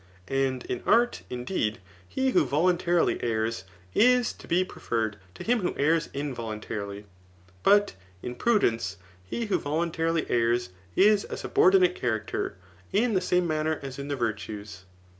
And 0.29 0.65
in 0.65 0.81
art, 0.87 1.21
indeed, 1.29 1.77
he 2.09 2.31
who 2.31 2.43
voluntarily 2.43 3.21
errs, 3.23 3.65
is 3.93 4.33
to 4.33 4.47
be 4.47 4.65
pre 4.65 4.81
ferred 4.81 5.17
to 5.35 5.43
him 5.43 5.59
who 5.59 5.75
errs 5.77 6.09
involuntarily; 6.11 7.05
but 7.61 7.93
in 8.23 8.33
prudence 8.33 8.97
he 9.23 9.45
who 9.45 9.59
voluntarily 9.59 10.27
errs 10.27 10.69
is 10.95 11.27
a 11.29 11.37
subordinate 11.37 11.93
character, 11.93 12.55
in 12.91 13.13
the 13.13 13.21
same 13.21 13.45
manner 13.47 13.79
as 13.83 13.99
in 13.99 14.07
the 14.07 14.15
virtues. 14.15 14.85